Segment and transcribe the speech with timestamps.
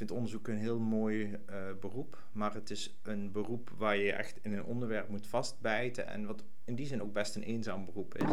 [0.00, 4.38] vind onderzoek een heel mooi eh, beroep, maar het is een beroep waar je echt
[4.42, 8.14] in een onderwerp moet vastbijten en wat in die zin ook best een eenzaam beroep
[8.14, 8.24] is.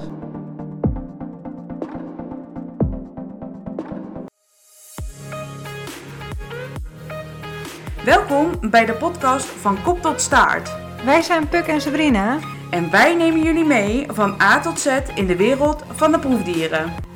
[8.06, 10.76] Welkom bij de podcast van Kop tot Staart.
[11.06, 12.40] Wij zijn Puk en Sabrina.
[12.72, 17.07] En wij nemen jullie mee van A tot Z in de wereld van de proefdieren.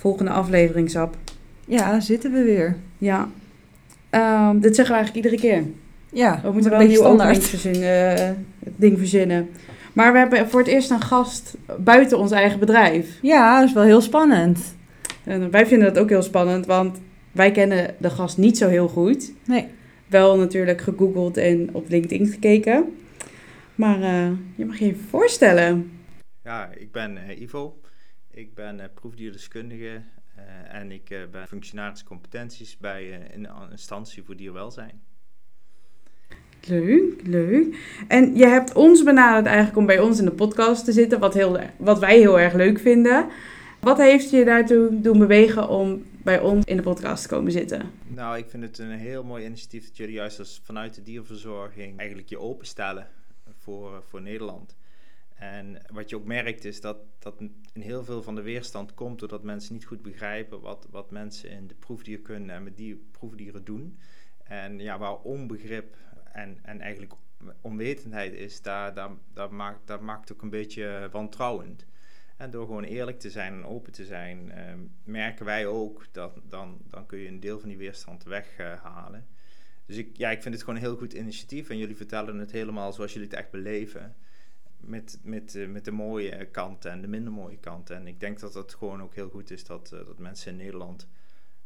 [0.00, 1.16] Volgende aflevering, Sap.
[1.66, 2.76] Ja, zitten we weer.
[2.98, 3.28] Ja.
[4.10, 5.64] Ehm, dit zeggen we eigenlijk iedere keer.
[6.12, 8.30] Ja, We moeten wel een nieuw eh,
[8.76, 9.48] ding verzinnen.
[9.92, 13.18] Maar we hebben voor het eerst een gast buiten ons eigen bedrijf.
[13.22, 14.76] Ja, dat is wel heel spannend.
[15.24, 17.00] En wij vinden dat ook heel spannend, want
[17.32, 19.32] wij kennen de gast niet zo heel goed.
[19.46, 19.66] Nee.
[20.06, 22.96] Wel natuurlijk gegoogeld en op LinkedIn gekeken.
[23.74, 25.90] Maar eh, je mag je even voorstellen.
[26.44, 27.74] Ja, ik ben eh, Ivo.
[28.30, 30.02] Ik ben eh, proefdierdeskundige
[30.36, 35.02] eh, en ik eh, ben functionaris competenties bij een instantie voor dierwelzijn.
[36.66, 37.76] Leuk, leuk.
[38.08, 41.34] En je hebt ons benaderd eigenlijk om bij ons in de podcast te zitten, wat,
[41.34, 43.28] heel, wat wij heel erg leuk vinden.
[43.80, 47.90] Wat heeft je daartoe doen bewegen om bij ons in de podcast te komen zitten?
[48.06, 51.98] Nou, ik vind het een heel mooi initiatief dat jullie juist als vanuit de dierverzorging
[51.98, 53.06] eigenlijk je openstellen
[53.58, 54.76] voor, voor Nederland.
[55.40, 57.40] En wat je ook merkt is dat, dat
[57.72, 61.50] in heel veel van de weerstand komt doordat mensen niet goed begrijpen wat, wat mensen
[61.50, 63.98] in de proefdierkunde en met die proefdieren doen.
[64.44, 65.96] En ja, waar onbegrip
[66.32, 67.12] en, en eigenlijk
[67.60, 71.86] onwetendheid is, daar, daar, daar, maakt, dat maakt ook een beetje wantrouwend.
[72.36, 76.40] En door gewoon eerlijk te zijn en open te zijn, eh, merken wij ook dat
[76.48, 79.26] dan, dan kun je een deel van die weerstand weghalen.
[79.86, 82.52] dus ik, ja, ik vind het gewoon een heel goed initiatief en jullie vertellen het
[82.52, 84.16] helemaal zoals jullie het echt beleven.
[84.80, 87.96] Met, met, uh, met de mooie kanten en de minder mooie kanten.
[87.96, 90.56] En ik denk dat het gewoon ook heel goed is dat, uh, dat mensen in
[90.56, 91.08] Nederland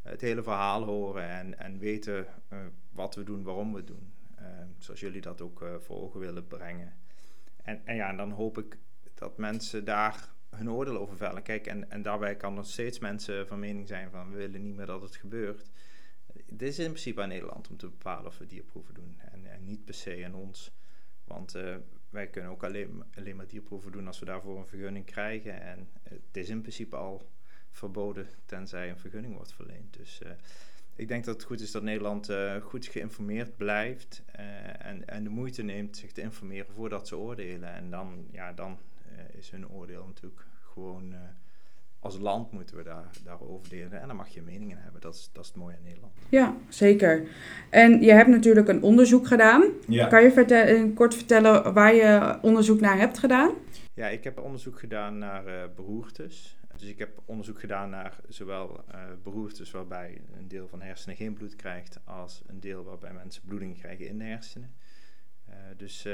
[0.01, 2.59] het hele verhaal horen en, en weten uh,
[2.91, 4.13] wat we doen, waarom we het doen.
[4.77, 6.93] zoals jullie dat ook voor ogen willen brengen.
[7.63, 8.77] En, en ja, en dan hoop ik
[9.13, 11.43] dat mensen daar hun oordeel over vellen.
[11.43, 14.75] Kijk, en, en daarbij kan nog steeds mensen van mening zijn van we willen niet
[14.75, 15.69] meer dat het gebeurt.
[16.45, 19.19] Het is in principe aan Nederland om te bepalen of we dierproeven doen.
[19.31, 20.71] En, en niet per se aan ons.
[21.23, 21.75] Want uh,
[22.15, 25.61] wij kunnen ook alleen, alleen maar dierproeven doen als we daarvoor een vergunning krijgen.
[25.61, 27.29] En het is in principe al
[27.69, 29.93] verboden tenzij een vergunning wordt verleend.
[29.97, 30.29] Dus uh,
[30.95, 34.23] ik denk dat het goed is dat Nederland uh, goed geïnformeerd blijft.
[34.77, 37.73] en, en de moeite neemt zich te informeren voordat ze oordelen.
[37.73, 38.79] En dan, ja, dan
[39.31, 41.13] is hun oordeel natuurlijk gewoon
[42.05, 44.01] als land moeten we daar, daarover delen.
[44.01, 45.01] En dan mag je meningen hebben.
[45.01, 46.13] Dat is, dat is het mooie aan Nederland.
[46.29, 47.27] Ja, zeker.
[47.69, 49.63] En je hebt natuurlijk een onderzoek gedaan.
[49.87, 50.07] Ja.
[50.07, 53.53] Kan je vertel, kort vertellen waar je onderzoek naar hebt gedaan?
[53.93, 56.57] Ja, ik heb onderzoek gedaan naar uh, beroertes.
[56.77, 61.15] Dus ik heb onderzoek gedaan naar zowel uh, beroertes waarbij een deel van de hersenen
[61.15, 64.75] geen bloed krijgt, als een deel waarbij mensen bloeding krijgen in de hersenen.
[65.77, 66.05] dus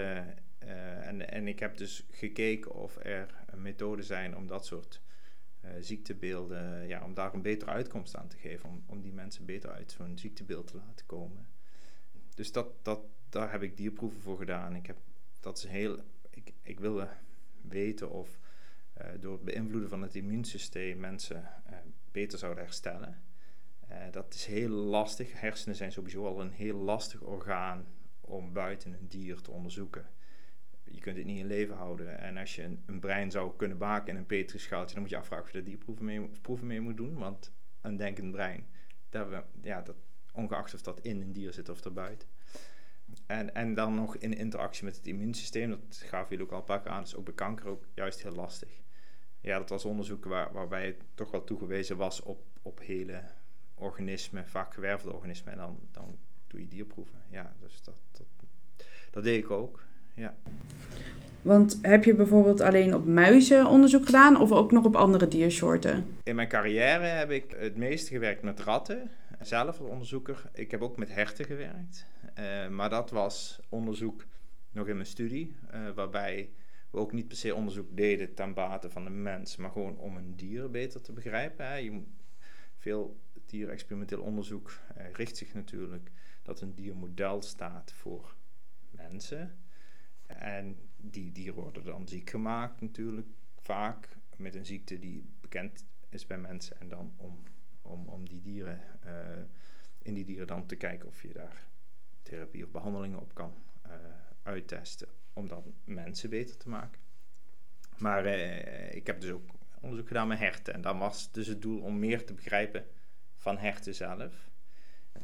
[1.02, 5.02] en, en ik heb dus gekeken of er methoden zijn om dat soort
[5.80, 9.72] ziektebeelden, ja, om daar een betere uitkomst aan te geven, om, om die mensen beter
[9.72, 11.48] uit zo'n ziektebeeld te laten komen.
[12.36, 14.76] Dus dat, dat, daar heb ik dierproeven voor gedaan.
[14.76, 14.98] Ik heb,
[15.40, 16.00] dat is heel,
[16.30, 17.10] ik, ik wilde
[17.62, 18.40] weten of
[19.02, 21.50] uh, door het beïnvloeden van het immuunsysteem mensen
[22.12, 23.22] beter zouden herstellen.
[24.12, 25.40] dat is heel lastig.
[25.40, 27.86] Hersenen zijn sowieso al een heel lastig orgaan
[28.22, 30.06] om buiten een dier te onderzoeken
[30.94, 32.20] je kunt het niet in leven houden.
[32.20, 35.18] En als je een, een brein zou kunnen maken in een petrischaaltje, dan moet je
[35.18, 35.78] afvragen of je daar die
[36.42, 37.18] proeven mee, moet doen.
[37.18, 38.68] Want een denkend brein,
[39.10, 39.96] daar, ja, dat,
[40.34, 42.28] ongeacht of dat in een dier zit of erbuiten.
[43.26, 46.64] En, en dan nog in interactie met het immuunsysteem, dat gaven jullie ook al een
[46.64, 48.70] paar keer aan, is ook bij kanker ook juist heel lastig.
[49.42, 53.24] Ja, dat was onderzoek waar, waarbij het toch wel toegewezen was op, op hele
[53.74, 55.54] organismen, vaak gewervelde organismen.
[55.54, 57.22] En dan, dan doe je dierproeven.
[57.30, 58.28] Ja, dus dat, dat,
[59.12, 60.36] dat deed ik ook ja.
[61.42, 66.06] Want heb je bijvoorbeeld alleen op muizen onderzoek gedaan of ook nog op andere diersoorten?
[66.24, 69.10] In mijn carrière heb ik het meest gewerkt met ratten,
[69.40, 70.50] zelf als onderzoeker.
[70.54, 72.06] Ik heb ook met herten gewerkt,
[72.40, 74.26] uh, maar dat was onderzoek
[74.72, 76.50] nog in mijn studie, uh, waarbij
[76.90, 80.18] we ook niet per se onderzoek deden ten bate van de mens, maar gewoon om
[80.18, 81.66] een dier beter te begrijpen.
[81.68, 81.76] Hè.
[81.76, 82.04] Je,
[82.78, 86.12] veel dierexperimenteel onderzoek uh, richt zich natuurlijk
[86.44, 88.36] dat een dier model staat voor
[88.90, 89.60] mensen.
[90.38, 96.28] En die dieren worden dan ziek gemaakt natuurlijk, vaak met een ziekte die bekend is
[96.28, 96.80] bij mensen.
[96.80, 97.44] En dan om,
[97.82, 99.12] om, om die dieren, uh,
[100.02, 101.68] in die dieren dan te kijken of je daar
[102.22, 103.54] therapie of behandelingen op kan
[103.88, 103.94] uh,
[104.44, 105.08] uittesten.
[105.34, 107.02] Om dan mensen beter te maken.
[107.98, 109.50] Maar uh, ik heb dus ook
[109.80, 110.74] onderzoek gedaan met herten.
[110.74, 112.86] En dan was dus het doel om meer te begrijpen
[113.36, 114.51] van herten zelf.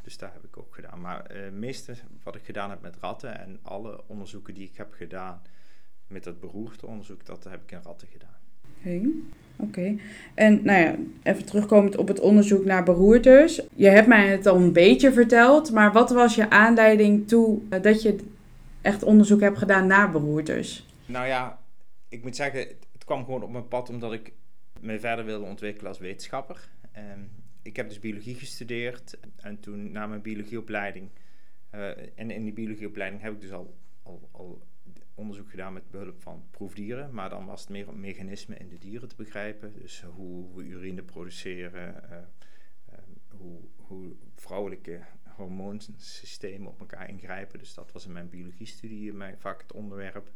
[0.03, 1.01] Dus daar heb ik ook gedaan.
[1.01, 1.93] Maar eh, het meeste
[2.23, 5.41] wat ik gedaan heb met ratten en alle onderzoeken die ik heb gedaan
[6.07, 8.35] met dat beroerteonderzoek, dat heb ik in ratten gedaan.
[8.79, 9.09] Oké.
[9.59, 9.95] Oké.
[10.33, 13.61] En nou ja, even terugkomend op het onderzoek naar beroertes.
[13.75, 17.81] Je hebt mij het al een beetje verteld, maar wat was je aanleiding toe eh,
[17.81, 18.15] dat je
[18.81, 20.87] echt onderzoek hebt gedaan naar beroertes?
[21.05, 21.59] Nou ja,
[22.09, 24.33] ik moet zeggen, het kwam gewoon op mijn pad omdat ik
[24.79, 26.69] me verder wilde ontwikkelen als wetenschapper.
[26.97, 27.29] Um,
[27.67, 31.09] ik heb dus biologie gestudeerd en toen na mijn biologieopleiding,
[31.71, 33.77] uh, en in die biologieopleiding heb ik dus al,
[34.31, 34.65] al,
[35.15, 38.77] onderzoek gedaan met behulp van proefdieren, maar dan was het meer om mechanismen in de
[38.77, 39.73] dieren te begrijpen.
[39.73, 42.97] Dus hoe we urine produceren, uh,
[43.27, 47.59] hoe, hoe vrouwelijke hormoonsystemen op elkaar ingrijpen.
[47.59, 50.31] Dus dat was in mijn biologiestudie mijn, vaak het onderwerp.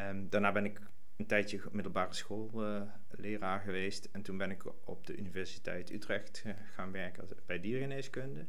[0.00, 0.80] Um, daarna ben ik
[1.16, 4.08] een tijdje middelbare schoolleraar uh, geweest.
[4.12, 8.46] En toen ben ik op de Universiteit Utrecht gaan werken bij diergeneeskunde.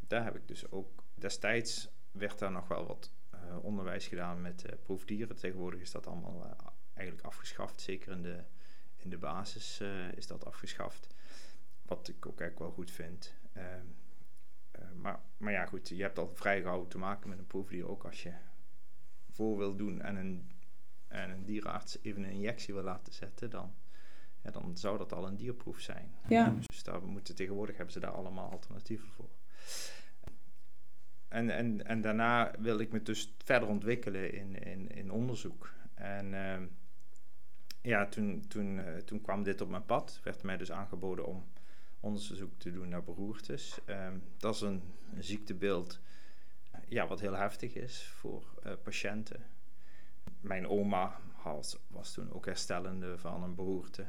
[0.00, 4.64] Daar heb ik dus ook destijds werd daar nog wel wat uh, onderwijs gedaan met
[4.82, 5.36] proefdieren.
[5.36, 6.56] Tegenwoordig is dat allemaal
[6.94, 7.80] eigenlijk afgeschaft.
[7.80, 8.44] Zeker in de,
[8.96, 9.80] in de basis
[10.14, 11.06] is dat afgeschaft.
[11.82, 13.34] Wat ik ook eigenlijk wel goed vind.
[13.52, 13.86] Ehm,
[14.94, 17.88] maar, maar ja, goed, je hebt al vrijgehouden te maken met een proefdier.
[17.88, 18.32] Ook als je
[19.30, 20.51] voor wil doen en een
[21.12, 23.74] en een dierenarts even een injectie wil laten zetten, dan,
[24.42, 26.14] ja, dan zou dat al een dierproef zijn.
[26.28, 26.54] Ja.
[26.66, 29.30] Dus daar moeten, tegenwoordig hebben ze daar allemaal alternatieven voor.
[31.28, 35.72] En, en, en daarna wil ik me dus verder ontwikkelen in, in, in onderzoek.
[35.94, 36.60] En uh,
[37.82, 40.20] ja, toen, toen, uh, toen kwam dit op mijn pad.
[40.22, 41.44] Werd mij dus aangeboden om
[42.00, 43.78] onderzoek te doen naar beroertes.
[43.86, 44.82] Uh, dat is een,
[45.14, 46.00] een ziektebeeld
[46.88, 49.44] ja, wat heel heftig is voor uh, patiënten
[50.40, 54.06] mijn oma had, was toen ook herstellende van een beroerte.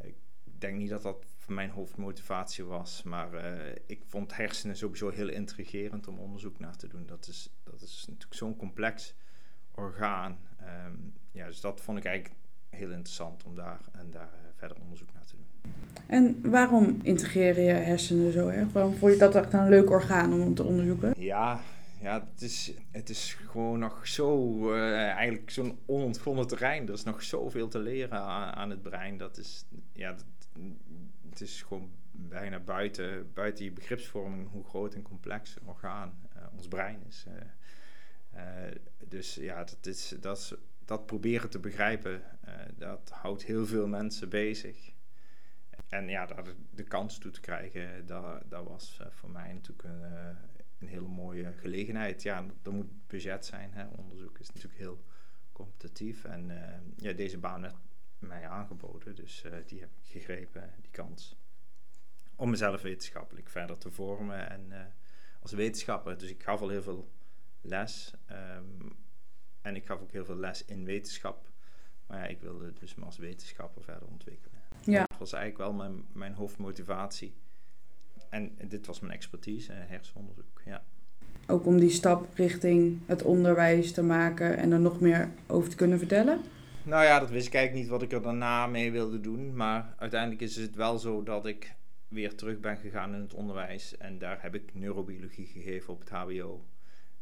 [0.00, 5.10] Ik denk niet dat dat voor mijn hoofdmotivatie was, maar uh, ik vond hersenen sowieso
[5.10, 7.06] heel intrigerend om onderzoek naar te doen.
[7.06, 9.14] Dat is, dat is natuurlijk zo'n complex
[9.74, 10.38] orgaan.
[10.86, 12.36] Um, ja, dus dat vond ik eigenlijk
[12.68, 15.72] heel interessant om daar, en daar uh, verder onderzoek naar te doen.
[16.06, 18.72] En waarom integreer je hersenen zo erg?
[18.72, 21.14] Waarom vond je dat echt een leuk orgaan om te onderzoeken?
[21.16, 21.60] Ja,
[22.02, 26.86] ja, het is, het is gewoon nog zo, uh, eigenlijk zo'n onontgonnen terrein.
[26.86, 29.16] Er is nog zoveel te leren aan, aan het brein.
[29.16, 30.24] Dat is, ja, dat,
[31.30, 36.42] het is gewoon bijna buiten, buiten je begripsvorming hoe groot en complex een orgaan uh,
[36.52, 37.26] ons brein is.
[38.34, 38.42] Uh,
[39.08, 42.22] dus ja, dat, is, dat, dat proberen te begrijpen,
[42.76, 44.92] dat houdt heel veel mensen bezig.
[45.88, 49.88] En ja, daar de, de kans toe te krijgen, dat, dat was voor mij natuurlijk
[49.88, 50.36] een,
[50.82, 52.22] een hele mooie gelegenheid.
[52.22, 53.72] Ja, er moet budget zijn.
[53.72, 53.86] Hè.
[53.86, 55.04] Onderzoek is natuurlijk heel
[55.52, 56.24] competitief.
[56.24, 56.58] En uh,
[56.96, 57.76] ja, deze baan werd
[58.18, 61.36] mij aangeboden, dus uh, die heb ik gegrepen, die kans.
[62.36, 64.80] Om mezelf wetenschappelijk verder te vormen en uh,
[65.40, 66.18] als wetenschapper.
[66.18, 67.10] Dus ik gaf al heel veel
[67.60, 68.14] les.
[68.30, 68.96] Um,
[69.60, 71.50] en ik gaf ook heel veel les in wetenschap.
[72.06, 74.60] Maar ja, ik wilde dus me als wetenschapper verder ontwikkelen.
[74.84, 75.04] Ja.
[75.04, 77.34] Dat was eigenlijk wel mijn, mijn hoofdmotivatie
[78.32, 80.84] en dit was mijn expertise, hersenonderzoek, ja.
[81.46, 85.76] Ook om die stap richting het onderwijs te maken en er nog meer over te
[85.76, 86.40] kunnen vertellen?
[86.82, 89.56] Nou ja, dat wist ik eigenlijk niet wat ik er daarna mee wilde doen.
[89.56, 91.74] Maar uiteindelijk is het wel zo dat ik
[92.08, 93.96] weer terug ben gegaan in het onderwijs.
[93.96, 96.64] En daar heb ik neurobiologie gegeven op het HBO.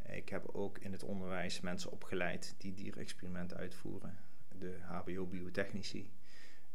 [0.06, 4.16] Ik heb ook in het onderwijs mensen opgeleid die dierexperimenten uitvoeren.
[4.58, 6.11] De HBO-biotechnici.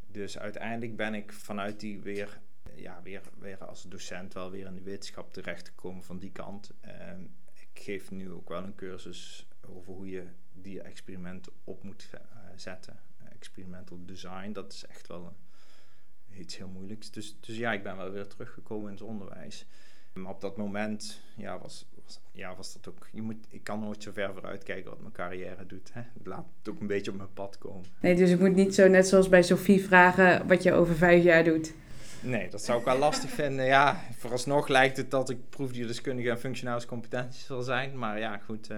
[0.07, 2.39] Dus uiteindelijk ben ik vanuit die weer
[2.75, 6.31] ja, weer, weer als docent wel weer in de wetenschap terecht te komen van die
[6.31, 6.71] kant.
[6.85, 6.91] Uh,
[7.53, 12.19] ik geef nu ook wel een cursus over hoe je die experimenten op moet uh,
[12.55, 12.99] zetten.
[13.29, 15.35] experimental design, dat is echt wel
[16.33, 17.11] iets heel moeilijks.
[17.11, 19.65] Dus, dus ja, ik ben wel weer teruggekomen in het onderwijs.
[20.13, 21.87] Maar op dat moment ja, was,
[22.31, 23.07] ja, was dat ook.
[23.11, 25.93] Je moet, ik kan nooit zo ver vooruit kijken wat mijn carrière doet.
[25.93, 26.01] Hè.
[26.23, 27.85] Laat het ook een beetje op mijn pad komen.
[27.99, 31.23] Nee, dus ik moet niet zo net zoals bij Sophie vragen wat je over vijf
[31.23, 31.73] jaar doet.
[32.25, 33.65] Nee, dat zou ik wel lastig vinden.
[33.65, 37.97] Ja, vooralsnog lijkt het dat ik proefdierdeskundige en functionaals competenties zal zijn.
[37.97, 38.77] Maar ja, goed, uh,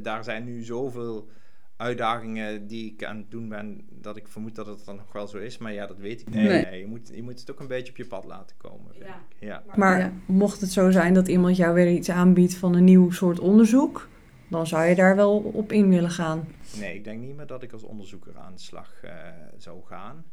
[0.00, 1.28] daar zijn nu zoveel
[1.76, 5.26] uitdagingen die ik aan het doen ben, dat ik vermoed dat het dan nog wel
[5.26, 5.58] zo is.
[5.58, 6.34] Maar ja, dat weet ik niet.
[6.34, 6.80] Nee, nee.
[6.80, 8.92] je, moet, je moet het ook een beetje op je pad laten komen.
[8.98, 9.20] Ja.
[9.38, 9.62] ja.
[9.74, 10.12] Maar ja.
[10.26, 14.08] mocht het zo zijn dat iemand jou weer iets aanbiedt van een nieuw soort onderzoek,
[14.48, 16.48] dan zou je daar wel op in willen gaan.
[16.78, 19.10] Nee, ik denk niet meer dat ik als onderzoeker aan de slag uh,
[19.56, 20.24] zou gaan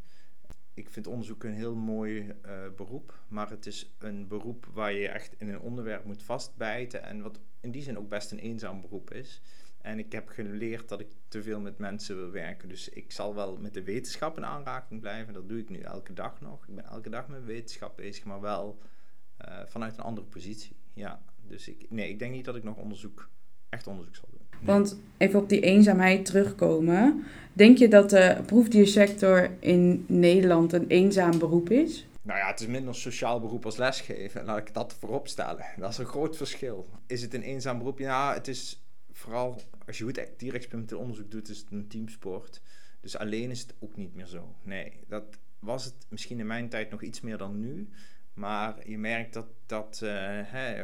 [0.80, 5.08] ik vind onderzoek een heel mooi uh, beroep, maar het is een beroep waar je
[5.08, 8.82] echt in een onderwerp moet vastbijten en wat in die zin ook best een eenzaam
[8.82, 9.42] beroep is.
[9.82, 12.70] En ik heb geleerd dat ik te veel met mensen wil werken.
[12.70, 15.34] Dus ik zal wel met de wetenschap in aanraking blijven.
[15.34, 16.68] Dat doe ik nu elke dag nog.
[16.68, 18.80] Ik ben elke dag met wetenschap bezig, maar wel
[19.48, 20.76] uh, vanuit een andere positie.
[20.94, 23.30] Ja, dus ik, nee, ik denk niet dat ik nog onderzoek,
[23.70, 24.39] echt onderzoek zal doen.
[24.60, 27.24] Want even op die eenzaamheid terugkomen.
[27.54, 32.08] Denk je dat de proefdiersector in Nederland een eenzaam beroep is?
[32.22, 34.46] Nou ja, het is minder sociaal beroep als lesgeven.
[34.46, 35.66] Laat ik dat voorop stellen.
[35.78, 36.90] Dat is een groot verschil.
[37.08, 38.00] Is het een eenzaam beroep?
[38.00, 42.62] Ja, het is vooral als je goed dierexperimenteel onderzoek doet, is het een teamsport.
[43.02, 44.56] Dus alleen is het ook niet meer zo.
[44.64, 45.24] Nee, dat
[45.60, 47.90] was het misschien in mijn tijd nog iets meer dan nu.
[48.34, 50.84] Maar je merkt dat, dat hè,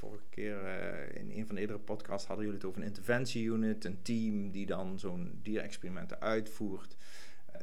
[0.00, 3.84] vorige keer uh, in een van de eerdere podcasts hadden jullie het over een interventieunit,
[3.84, 6.96] een team die dan zo'n dierexperimenten uitvoert.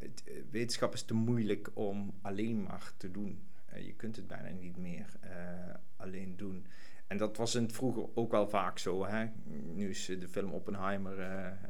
[0.04, 0.10] Uh,
[0.52, 3.42] wetenschap is te moeilijk om alleen maar te doen.
[3.86, 5.20] je kunt het bijna niet meer
[5.96, 6.66] alleen doen.
[7.08, 9.06] En dat was in het vroeger ook wel vaak zo.
[9.06, 9.28] Hè?
[9.74, 11.20] Nu is de film Oppenheimer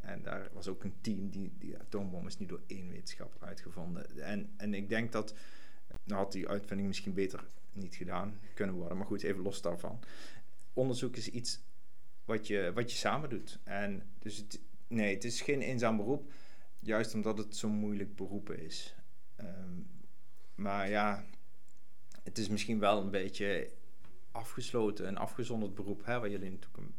[0.02, 1.30] en daar was ook een team.
[1.30, 4.18] Die, die atoombom is niet door één wetenschapper uitgevonden.
[4.20, 5.34] En, en ik denk dat
[6.04, 7.44] nou had die uitvinding misschien beter
[7.78, 8.98] niet gedaan kunnen worden.
[8.98, 10.00] Maar goed, even los daarvan.
[10.78, 11.60] Onderzoek is iets
[12.26, 13.60] wat je, wat je samen doet.
[13.64, 16.32] En dus het, nee, het is geen eenzaam beroep.
[16.80, 18.96] Juist omdat het zo'n moeilijk beroep is.
[19.36, 19.82] Ehm,
[20.56, 21.26] maar ja,
[22.24, 23.72] het is misschien wel een beetje
[24.32, 26.06] afgesloten, een afgezonderd beroep.
[26.06, 26.94] Hè, waar jullie natuurlijk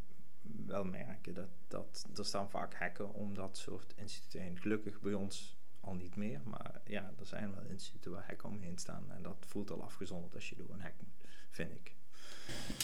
[0.67, 1.35] wel merken.
[1.35, 4.59] Dat, dat, er staan vaak hekken om dat soort instituten heen.
[4.59, 6.41] Gelukkig bij ons al niet meer.
[6.45, 9.11] Maar ja, er zijn wel instituten waar hekken omheen staan.
[9.11, 11.97] En dat voelt al afgezonderd als je door een hek moet, vind ik.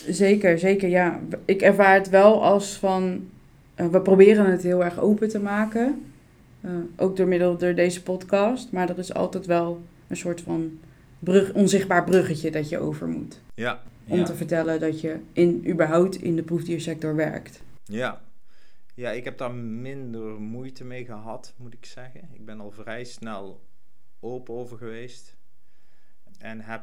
[0.09, 0.89] Zeker, zeker.
[0.89, 3.29] Ja, ik ervaar het wel als van...
[3.77, 6.05] Uh, we proberen het heel erg open te maken.
[6.61, 8.73] Uh, ook door middel door deze podcast.
[8.73, 10.79] Maar er is altijd wel een soort van
[11.19, 13.41] brug, onzichtbaar bruggetje dat je over moet.
[13.55, 13.83] Ja.
[14.09, 14.25] Om ja.
[14.25, 17.63] te vertellen dat je in, überhaupt in de proefdiersector werkt.
[17.85, 18.21] Ja,
[18.95, 22.29] ja, ik heb daar minder moeite mee gehad, moet ik zeggen.
[22.33, 23.61] Ik ben al vrij snel
[24.21, 25.37] open over geweest.
[26.39, 26.83] En heb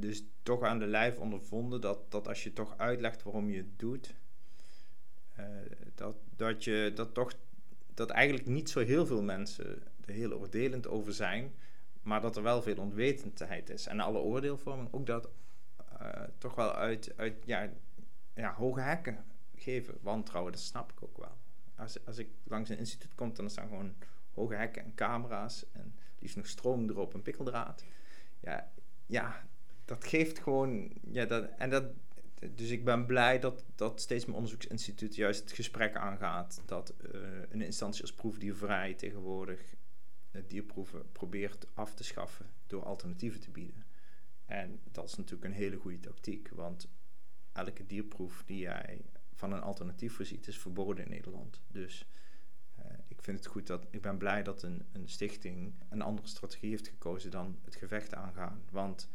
[0.00, 3.78] dus toch aan de lijf ondervonden dat, dat als je toch uitlegt waarom je het
[3.78, 4.14] doet,
[5.38, 5.44] uh,
[5.94, 7.32] dat, dat je dat toch
[7.94, 11.54] dat eigenlijk niet zo heel veel mensen er heel oordelend over zijn,
[12.02, 13.86] maar dat er wel veel onwetendheid is.
[13.86, 15.28] En alle oordeelvorming ook dat
[16.02, 17.70] uh, toch wel uit, uit ja,
[18.34, 19.24] ja, hoge hekken
[19.54, 19.98] geven.
[20.00, 21.36] Wantrouwen, dat snap ik ook wel
[21.78, 23.94] als, als ik langs een instituut kom, dan staan gewoon
[24.34, 25.66] hoge hekken en camera's.
[25.72, 27.84] En liefst nog stroom erop en pikkeldraad.
[28.40, 28.70] Ja,
[29.06, 29.46] ja
[29.88, 30.92] dat geeft gewoon.
[31.10, 31.84] Ja, dat, en dat,
[32.54, 36.62] dus ik ben blij dat, dat steeds meer onderzoeksinstituut juist het gesprek aangaat.
[36.66, 39.76] Dat uh, een instantie als proefdiervrij tegenwoordig
[40.46, 43.84] dierproeven probeert af te schaffen door alternatieven te bieden.
[44.46, 46.88] En dat is natuurlijk een hele goede tactiek, want
[47.52, 49.04] elke dierproef die jij
[49.34, 51.62] van een alternatief voorziet, is verboden in Nederland.
[51.68, 52.06] Dus
[52.78, 56.28] uh, ik vind het goed dat ik ben blij dat een, een stichting een andere
[56.28, 58.62] strategie heeft gekozen dan het gevecht aangaan.
[58.70, 59.08] Want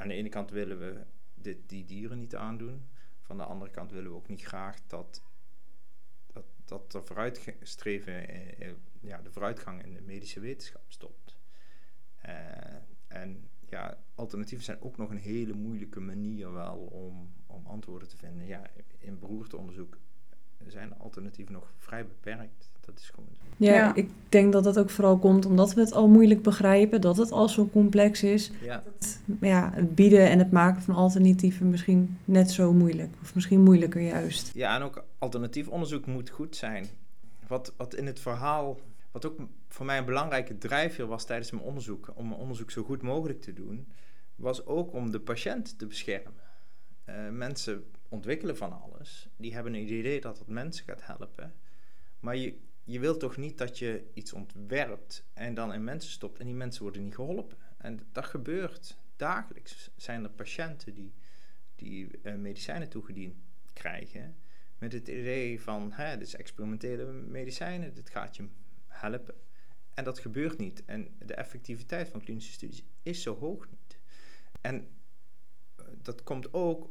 [0.00, 1.04] aan de ene kant willen we
[1.34, 2.88] dit, die dieren niet aandoen.
[3.20, 5.22] Van de andere kant willen we ook niet graag dat,
[6.26, 11.38] dat, dat de vooruitstreven, eh, ja, de vooruitgang in de medische wetenschap stopt.
[12.26, 12.32] Uh,
[13.08, 18.16] en ja, alternatieven zijn ook nog een hele moeilijke manier wel om, om antwoorden te
[18.16, 18.46] vinden.
[18.46, 19.98] Ja, in beroerteonderzoek
[20.66, 22.69] zijn alternatieven nog vrij beperkt.
[22.80, 23.44] Dat is gewoon zo.
[23.56, 27.00] Ja, ja, ik denk dat dat ook vooral komt omdat we het al moeilijk begrijpen,
[27.00, 28.50] dat het al zo complex is.
[28.62, 28.82] Ja.
[28.84, 33.62] Dat, ja, het bieden en het maken van alternatieven misschien net zo moeilijk, of misschien
[33.62, 34.50] moeilijker juist.
[34.54, 36.86] Ja, en ook alternatief onderzoek moet goed zijn.
[37.46, 38.78] Wat, wat in het verhaal
[39.10, 42.82] wat ook voor mij een belangrijke drijfveer was tijdens mijn onderzoek, om mijn onderzoek zo
[42.82, 43.88] goed mogelijk te doen,
[44.34, 46.48] was ook om de patiënt te beschermen.
[47.06, 51.54] Uh, mensen ontwikkelen van alles, die hebben een idee dat het mensen gaat helpen,
[52.20, 52.58] maar je,
[52.90, 56.54] je wilt toch niet dat je iets ontwerpt en dan in mensen stopt en die
[56.54, 57.58] mensen worden niet geholpen.
[57.78, 59.90] En dat gebeurt dagelijks.
[59.96, 61.12] Zijn er patiënten die,
[61.74, 63.36] die uh, medicijnen toegediend
[63.72, 64.36] krijgen
[64.78, 68.48] met het idee van, hè, dit is experimentele medicijnen, dit gaat je
[68.86, 69.34] helpen.
[69.94, 70.84] En dat gebeurt niet.
[70.84, 73.98] En de effectiviteit van klinische studies is zo hoog niet.
[74.60, 74.88] En
[75.76, 76.90] eh, dat komt ook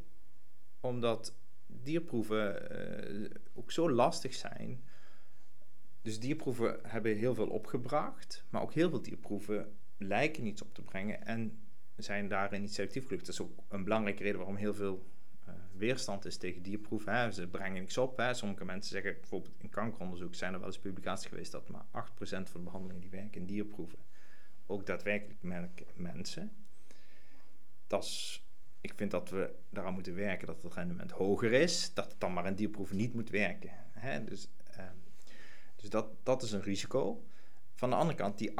[0.79, 2.71] omdat dierproeven
[3.21, 4.83] uh, ook zo lastig zijn.
[6.01, 10.81] Dus dierproeven hebben heel veel opgebracht, maar ook heel veel dierproeven lijken niets op te
[10.81, 11.59] brengen en
[11.95, 13.25] zijn daarin niet selectief gelukt.
[13.25, 15.07] Dat is ook een belangrijke reden waarom heel veel
[15.71, 17.13] weerstand is tegen dierproeven.
[17.13, 17.31] Hè.
[17.31, 18.17] Ze brengen niks op.
[18.17, 18.33] Hè.
[18.33, 21.89] Sommige mensen zeggen, bijvoorbeeld in kankeronderzoek zijn er wel eens publicaties geweest dat maar 8%
[22.21, 23.99] van de behandelingen die werken in dierproeven
[24.65, 26.51] ook daadwerkelijk merken mensen.
[27.87, 28.43] Dat is
[28.81, 32.33] ik vind dat we daaraan moeten werken dat het rendement hoger is, dat het dan
[32.33, 33.71] maar een dierproef niet moet werken.
[33.91, 34.23] Hè?
[34.23, 34.47] Dus,
[35.81, 37.23] dus dat, dat is een risico.
[37.73, 38.53] Van de andere kant, die 8%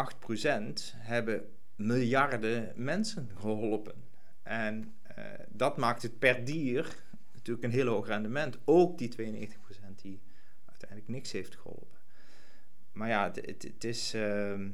[0.96, 4.04] hebben miljarden mensen geholpen.
[4.44, 6.96] En uh, dat maakt het per dier
[7.34, 8.58] natuurlijk een heel hoog rendement.
[8.66, 9.56] Ook die 92%
[9.96, 10.22] die
[10.66, 11.98] uiteindelijk niks heeft geholpen.
[12.92, 14.16] Maar ja, het, het is.
[14.16, 14.66] Uh,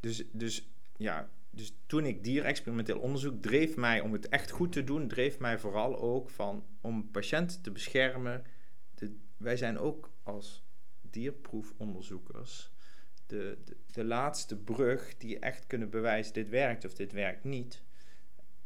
[0.00, 4.84] dus, dus ja, dus toen ik dierexperimenteel onderzoek dreef mij om het echt goed te
[4.84, 8.44] doen, dreef mij vooral ook van om patiënten te beschermen.
[8.94, 10.63] De, wij zijn ook als
[11.14, 12.72] dierproefonderzoekers
[13.26, 17.82] de, de, de, laatste brug die echt kunnen bewijzen dit werkt of dit werkt niet.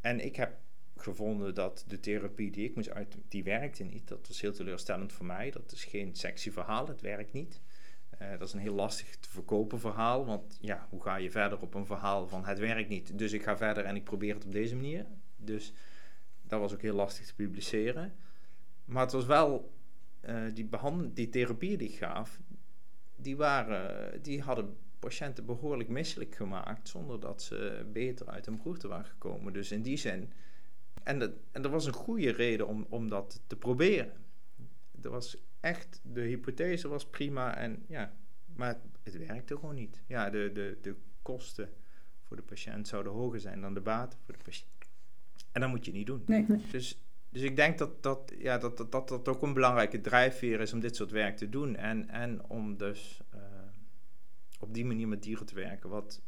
[0.00, 0.56] En ik heb
[0.96, 4.08] gevonden dat de therapie die ik moest uit, die werkte niet.
[4.08, 5.50] Dat was heel teleurstellend voor mij.
[5.50, 7.60] Dat is geen sexy verhaal, het werkt niet.
[8.22, 11.60] Uh, dat is een heel lastig te verkopen verhaal, want ja, hoe ga je verder
[11.60, 14.44] op een verhaal van het werkt niet, dus ik ga verder en ik probeer het
[14.44, 15.06] op deze manier.
[15.36, 15.72] Dus
[16.42, 18.14] dat was ook heel lastig te publiceren.
[18.84, 19.72] Maar het was wel,
[20.54, 22.40] die, behandeling, die therapieën die ik gaf,
[23.16, 28.88] die, waren, die hadden patiënten behoorlijk misselijk gemaakt, zonder dat ze beter uit hun broerte
[28.88, 29.52] waren gekomen.
[29.52, 30.32] Dus in die zin,
[31.02, 34.12] en, dat, en er was een goede reden om, om dat te proberen.
[35.02, 38.16] Er was echt, de hypothese was prima en ja,
[38.54, 40.02] maar het, het werkte gewoon niet.
[40.06, 41.70] Ja, de, de, de kosten
[42.22, 44.70] voor de patiënt zouden hoger zijn dan de baten voor de patiënt.
[45.52, 46.22] En dat moet je niet doen.
[46.26, 46.46] Nee.
[46.70, 50.60] Dus, dus ik denk dat dat, ja, dat, dat, dat dat ook een belangrijke drijfveer
[50.60, 51.76] is om dit soort werk te doen.
[51.76, 53.40] En, en om dus uh,
[54.60, 56.20] op die manier met dieren te werken, wat,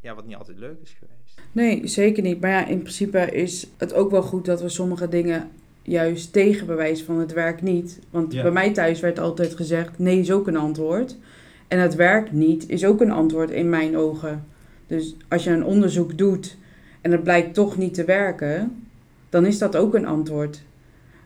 [0.00, 1.40] ja, wat niet altijd leuk is geweest.
[1.52, 2.40] Nee, zeker niet.
[2.40, 5.50] Maar ja, in principe is het ook wel goed dat we sommige dingen
[5.82, 8.00] juist tegenbewijs van het werkt niet.
[8.10, 8.42] Want Ja.
[8.42, 11.16] bij mij thuis werd altijd gezegd: nee is ook een antwoord.
[11.68, 14.44] En het werkt niet is ook een antwoord in mijn ogen.
[14.86, 16.56] Dus als je een onderzoek doet
[17.00, 18.83] en het blijkt toch niet te werken,
[19.34, 20.62] dan is dat ook een antwoord.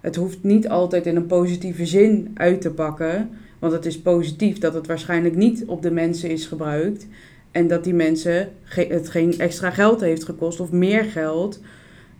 [0.00, 3.30] Het hoeft niet altijd in een positieve zin uit te pakken.
[3.58, 7.06] Want het is positief dat het waarschijnlijk niet op de mensen is gebruikt.
[7.50, 11.60] En dat die mensen ge- het geen extra geld heeft gekost of meer geld.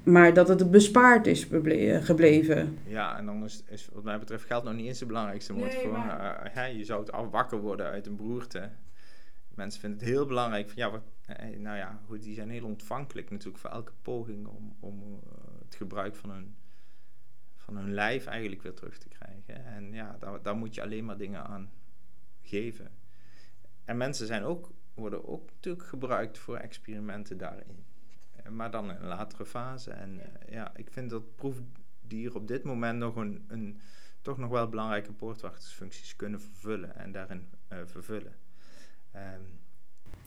[0.03, 1.47] Maar dat het bespaard is
[2.01, 2.79] gebleven.
[2.87, 5.63] Ja, en dan is, is wat mij betreft geld nog niet eens de belangrijkste Nee,
[5.63, 5.91] motivator.
[5.93, 8.69] maar- Eh, hè, je zou het af wakker worden uit een beroerte.
[9.55, 10.67] Mensen vinden het heel belangrijk.
[10.67, 14.47] Van, ja, wat, eh, nou ja, goed, die zijn heel ontvankelijk natuurlijk voor elke poging
[14.47, 16.57] om, om eh, het gebruik van hun,
[17.57, 19.65] van hun lijf eigenlijk weer terug te krijgen.
[19.65, 21.71] En ja, daar, daar moet je alleen maar dingen aan
[22.43, 22.91] geven.
[23.85, 27.85] En mensen zijn ook, worden ook natuurlijk gebruikt voor experimenten daarin.
[28.51, 29.91] Maar dan in een latere fase.
[29.91, 33.81] En eh, ja, ik vind dat proefdieren op dit moment nog een, een
[34.23, 38.37] toch nog wel belangrijke poortwachtersfuncties kunnen vervullen en daarin eh, vervullen.
[39.13, 39.41] Ehm,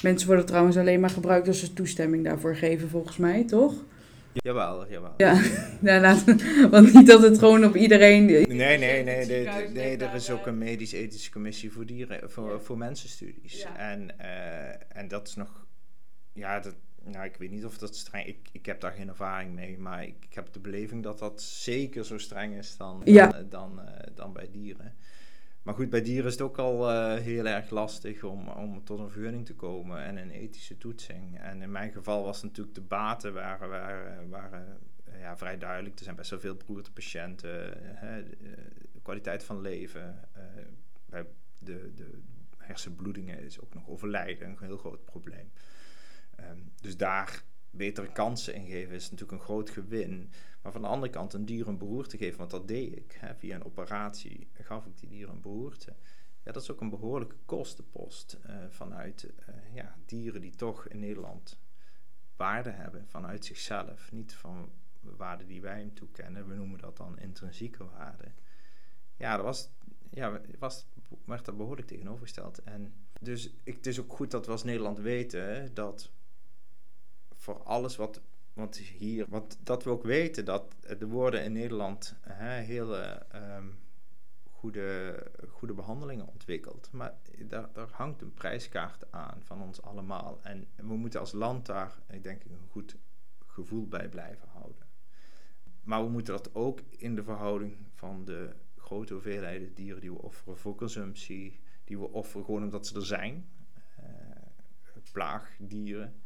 [0.04, 3.84] Mensen worden trouwens alleen maar gebruikt als ze toestemming daarvoor geven, volgens mij, toch?
[4.34, 5.14] Jawel, jawel.
[5.18, 5.34] Ja,
[5.82, 8.26] ja we- want niet dat het gewoon op iedereen.
[8.26, 8.46] Nee,
[8.78, 9.26] nee, nee,
[9.70, 12.60] nee, er is ook een medisch-ethische commissie voor dieren, voor, Ja.
[12.60, 13.62] voor mensenstudies.
[13.62, 13.78] Ja.
[13.78, 15.66] En, eh, en dat is nog,
[16.34, 19.54] ja, dat, nou, ik weet niet of dat streng, ik, ik heb daar geen ervaring
[19.54, 23.28] mee, maar ik, ik heb de beleving dat dat zeker zo streng is dan, Ja.
[23.28, 24.94] dan, dan, eh, dan bij dieren.
[25.64, 29.00] Maar goed, bij dieren is het ook al eh, heel erg lastig om, om tot
[29.00, 31.40] een vergunning te komen en een ethische toetsing.
[31.40, 35.98] En in mijn geval was natuurlijk de baten waren, waren, waren eh, ja, vrij duidelijk.
[35.98, 40.30] Er zijn best wel veel beroertepatiënten, hè, de kwaliteit van leven.
[40.34, 40.42] eh,
[41.06, 41.26] bij
[41.60, 42.22] de, de
[42.58, 45.52] hersenbloedingen is ook nog overlijden een heel groot probleem.
[46.36, 50.32] Ehm, dus daar betere kansen in geven is natuurlijk een groot gewin.
[50.62, 53.18] Maar van de andere kant een dier een beroerte geven, want dat deed ik.
[53.20, 55.96] Hè, via een operatie gaf ik die dier een beroerte.
[56.44, 61.00] Ja, dat is ook een behoorlijke kostenpost eh, vanuit eh, ja, dieren die toch in
[61.00, 61.60] Nederland
[62.36, 64.12] waarde hebben vanuit zichzelf.
[64.12, 66.48] Niet van waarde die wij hem toekennen.
[66.48, 68.32] We noemen dat dan intrinsieke waarde.
[69.16, 69.70] Ja, dat was,
[70.10, 70.88] ja, was,
[71.26, 72.64] werd er behoorlijk tegenovergesteld.
[72.64, 76.12] En dus ik, het is ook goed dat we als Nederland weten dat
[77.42, 78.22] voor alles wat
[78.54, 82.98] want hier, want dat we ook weten dat er worden in Nederland hè, hele
[83.30, 83.68] ehm,
[84.44, 86.90] goede, goede behandelingen ontwikkeld.
[86.92, 90.40] Maar daar, daar hangt een prijskaart aan van ons allemaal.
[90.44, 92.98] En we moeten als land daar, ik denk, een goed
[93.46, 94.88] gevoel bij blijven houden.
[95.84, 100.22] Maar we moeten dat ook in de verhouding van de grote hoeveelheden dieren die we
[100.22, 103.50] offeren voor consumptie, die we offeren gewoon omdat ze er zijn,
[103.96, 104.06] eh,
[105.12, 106.22] plaagdieren.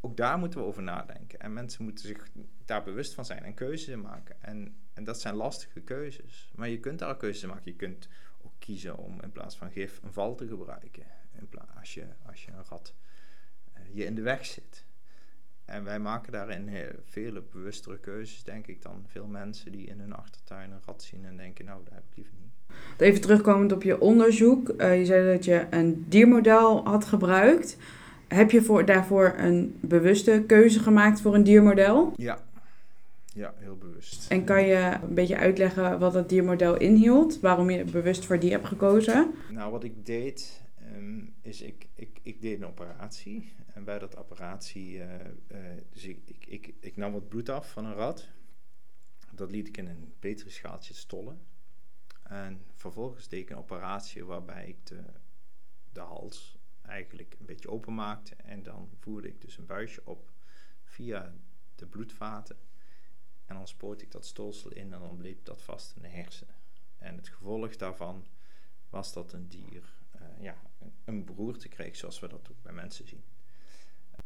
[0.00, 1.40] Eh, ook daar moeten we over nadenken.
[1.40, 2.28] En mensen moeten zich
[2.64, 4.42] daar bewust van zijn en keuzes in maken.
[4.42, 6.52] En, en dat zijn lastige keuzes.
[6.54, 7.70] Maar je kunt daar keuzes in maken.
[7.70, 8.08] Je kunt
[8.42, 11.06] ook kiezen om in plaats van gif een val te gebruiken.
[11.38, 12.94] In als, je, als je een rat
[13.72, 14.86] eh, je in de weg zit.
[15.64, 20.00] En wij maken daarin heel, vele bewustere keuzes, denk ik, dan veel mensen die in
[20.00, 22.48] hun achtertuin een rat zien en denken, nou, dat heb ik liever niet.
[22.98, 24.68] Even terugkomend op je onderzoek.
[24.68, 27.76] Uh, je zei dat je een diermodel had gebruikt.
[28.28, 32.12] Heb je voor, daarvoor een bewuste keuze gemaakt voor een diermodel?
[32.16, 32.38] Ja,
[33.38, 34.30] ja, heel bewust.
[34.30, 37.40] En kan je een beetje uitleggen wat dat diermodel inhield?
[37.40, 39.34] Waarom je bewust voor die hebt gekozen?
[39.50, 40.62] Nou, wat ik deed,
[40.96, 43.52] um, is ik, ik, ik deed een operatie.
[43.74, 45.04] En bij dat operatie, uh,
[45.52, 45.58] uh,
[45.90, 48.28] dus ik, ik, ik, ik nam wat bloed af van een rat.
[49.30, 51.38] Dat liet ik in een petrischaaltje stollen.
[52.22, 55.00] En vervolgens deed ik een operatie waarbij ik de,
[55.92, 56.57] de hals
[56.88, 58.34] eigenlijk een beetje openmaakte.
[58.34, 60.32] En dan voerde ik dus een buisje op
[60.84, 61.34] via
[61.74, 62.56] de bloedvaten.
[63.46, 66.54] En dan spoot ik dat stolsel in en dan bleef dat vast in de hersenen.
[66.96, 68.26] En het gevolg daarvan
[68.88, 70.56] was dat een dier uh, ja,
[71.04, 73.24] een beroerte kreeg, zoals we dat ook bij mensen zien.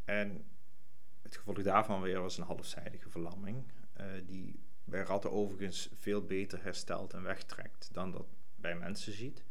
[0.04, 0.44] En
[1.22, 6.62] het gevolg daarvan weer was een halfzijdige verlamming, uh, die bij ratten overigens veel beter
[6.62, 9.44] herstelt en wegtrekt dan dat bij mensen ziet.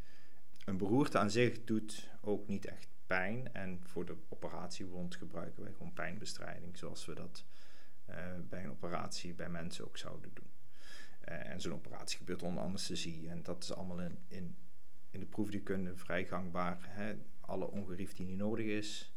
[0.66, 5.72] Een beroerte aan zich doet ook niet echt pijn en voor de operatiewond gebruiken wij
[5.72, 7.46] gewoon pijnbestrijding, zoals we dat
[8.10, 8.16] uh,
[8.50, 10.50] bij een operatie bij mensen ook zouden doen.
[11.30, 14.56] Uh, en zo'n operatie gebeurt onder anesthesie en dat is allemaal in, in,
[15.10, 16.78] in de proefdierkunde vrij gangbaar.
[16.82, 17.16] Hè?
[17.40, 19.14] Alle ongerief die niet nodig is,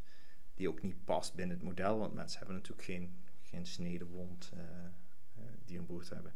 [0.54, 4.61] die ook niet past binnen het model, want mensen hebben natuurlijk geen, geen snedewond uh,
[5.64, 6.33] die een beroerte hebben.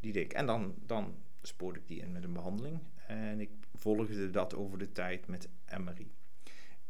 [0.00, 0.32] Die deed ik.
[0.32, 4.78] En dan, dan spoorde ik die in met een behandeling en ik volgde dat over
[4.78, 5.48] de tijd met
[5.78, 6.12] MRI.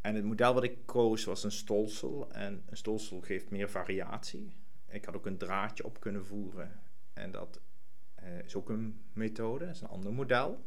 [0.04, 2.32] En het model wat ik koos was een stolsel.
[2.32, 4.56] En een stolsel geeft meer variatie.
[4.88, 6.80] Ik had ook een draadje op kunnen voeren.
[7.12, 7.60] En dat
[8.22, 10.64] uh, is ook een methode, dat is een ander model.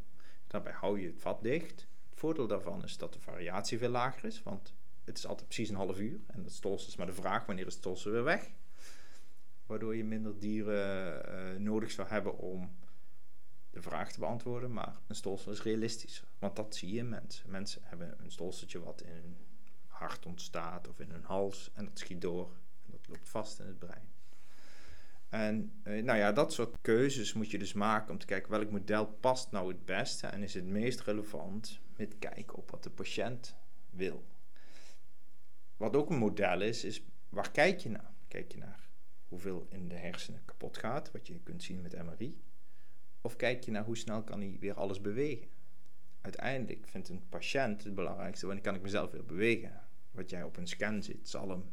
[0.48, 1.88] Daarbij hou je het vat dicht.
[2.10, 4.74] Het voordeel daarvan is dat de variatie veel lager is, want
[5.04, 6.20] het is altijd precies een half uur.
[6.28, 8.50] En dat stolsel is maar de vraag wanneer het stolsel weer weg.
[9.66, 12.76] Waardoor je minder dieren uh, nodig zou hebben om
[13.78, 16.28] de vraag te beantwoorden, maar een stolsel is realistischer.
[16.40, 17.50] Want dat zie je in mensen.
[17.50, 19.38] Mensen hebben een stolseltje wat in hun
[19.88, 22.52] hart ontstaat of in hun hals en dat schiet door
[22.86, 24.10] en dat loopt vast in het brein.
[25.30, 28.72] En eh, nou ja, dat soort keuzes moet je dus maken om te kijken welk
[28.72, 32.90] model past nou het beste en is het meest relevant met kijken op wat de
[32.90, 33.56] patiënt
[33.90, 34.26] wil.
[35.78, 38.14] Wat ook een model is, is waar kijk je naar?
[38.28, 38.90] Kijk je naar
[39.28, 42.42] hoeveel in de hersenen kapot gaat, wat je kunt zien met MRI,
[43.28, 45.48] of kijk je naar hoe snel kan hij weer alles bewegen?
[46.22, 49.82] Uiteindelijk vindt een patiënt het belangrijkste, wanneer kan ik mezelf weer bewegen?
[50.12, 51.64] Wat jij op een scan ziet, zal hem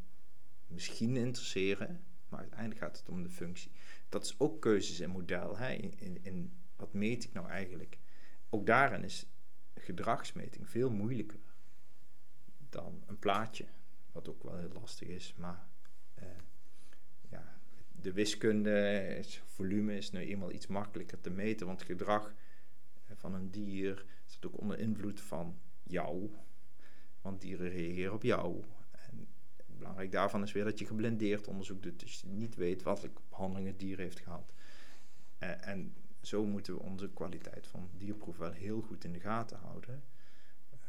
[0.67, 3.71] misschien interesseren, maar uiteindelijk gaat het om de functie.
[4.09, 5.57] Dat is ook keuzes in model.
[5.57, 5.73] Hè?
[5.73, 7.99] In, in, wat meet ik nou eigenlijk?
[8.51, 9.27] Ook daarin is
[9.75, 11.41] gedragsmeting veel moeilijker
[12.69, 13.67] dan een plaatje,
[14.13, 15.69] wat ook wel heel lastig is, maar
[18.05, 22.35] de wiskunde, is, volume is nu eenmaal iets makkelijker te meten, want gedrag
[23.07, 26.31] eh, van een dier staat ook onder invloed van jou,
[27.21, 28.65] want dieren reageren op jou.
[28.91, 29.27] En
[29.67, 33.67] belangrijk daarvan is weer dat je geblindeerd onderzoek doet, dus je niet weet wat behandeling
[33.67, 34.53] het dier heeft gehad.
[35.39, 39.21] En, eh, en zo moeten we onze kwaliteit van dierproef wel heel goed in de
[39.21, 40.03] gaten houden.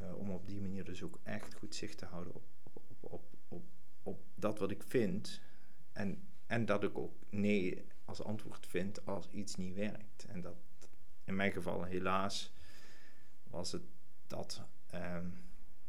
[0.01, 3.23] Uh, om op die manier dus ook echt goed zicht te houden op, op, op,
[3.47, 3.63] op,
[4.04, 5.41] op dat wat ik vind.
[5.91, 10.25] En en dat ik ook nee als antwoord vind als iets niet werkt.
[10.27, 10.55] En dat
[11.23, 12.53] in mijn geval helaas
[13.49, 13.84] was het
[14.27, 14.62] dat.
[14.93, 15.34] Um,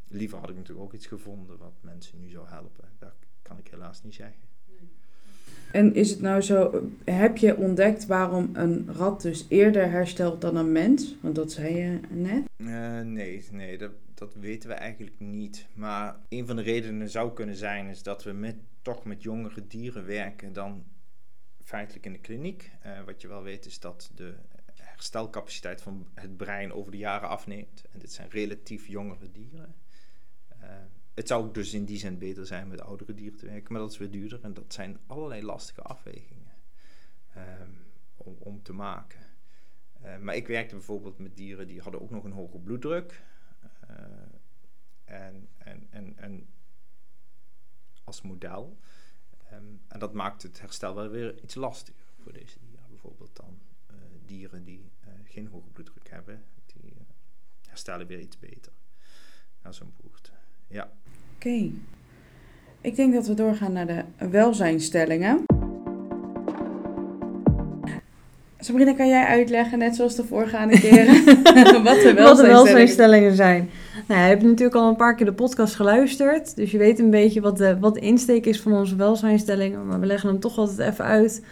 [0.08, 2.88] liever had ik natuurlijk ook iets gevonden wat mensen nu zou helpen.
[2.98, 4.44] Dat kan ik helaas niet zeggen.
[5.72, 10.56] En is het nou zo, heb je ontdekt waarom een rat dus eerder herstelt dan
[10.56, 11.16] een mens?
[11.20, 12.42] Want dat zei je net.
[12.56, 15.66] Uh, nee, nee dat, dat weten we eigenlijk niet.
[15.74, 19.66] Maar een van de redenen zou kunnen zijn is dat we met toch met jongere
[19.66, 20.84] dieren werken dan
[21.62, 22.70] feitelijk in de kliniek.
[22.86, 24.34] Uh, wat je wel weet is dat de
[24.74, 27.84] herstelcapaciteit van het brein over de jaren afneemt.
[27.92, 29.74] En dit zijn relatief jongere dieren.
[30.62, 30.68] Uh,
[31.14, 33.92] het zou dus in die zin beter zijn met oudere dieren te werken, maar dat
[33.92, 34.40] is weer duurder.
[34.42, 36.52] En dat zijn allerlei lastige afwegingen
[37.36, 37.84] um,
[38.16, 39.20] om, om, te maken.
[40.04, 43.22] Uh, maar ik werkte bijvoorbeeld met dieren die hadden ook nog een hoge bloeddruk.
[45.04, 46.46] en, en, en, en
[48.06, 48.78] als model.
[49.52, 52.84] Um, en dat maakt het herstel wel weer iets lastiger voor deze dieren.
[52.88, 53.58] Bijvoorbeeld dan
[53.90, 57.00] uh, dieren die uh, geen hoge bloeddruk hebben, die uh,
[57.68, 58.72] herstellen weer iets beter
[59.62, 60.30] na zo'n beroerte.
[60.66, 60.92] Ja.
[61.34, 61.70] Oké.
[62.80, 65.44] Ik denk dat we doorgaan naar de welzijnstellingen.
[68.58, 73.34] Sabrina, kan jij uitleggen, net zoals de voorgaande keren, wat de Wat de welzijnsstellingen welzijnsstellingen
[73.34, 73.70] zijn.
[74.08, 76.56] Nou, je hebt natuurlijk al een paar keer de podcast geluisterd.
[76.56, 79.86] Dus je weet een beetje wat de, wat de insteek is van onze welzijnsstellingen.
[79.86, 81.44] Maar we leggen hem toch altijd even uit.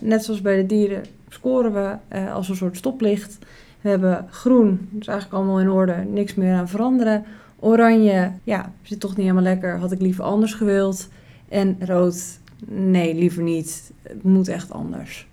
[0.00, 3.38] Net zoals bij de dieren scoren we eh, als een soort stoplicht.
[3.80, 5.94] We hebben groen, dat is eigenlijk allemaal in orde.
[5.94, 7.24] Niks meer aan veranderen.
[7.58, 9.78] Oranje, ja, zit toch niet helemaal lekker.
[9.78, 11.08] Had ik liever anders gewild.
[11.48, 13.92] En rood, nee, liever niet.
[14.02, 15.27] Het moet echt anders.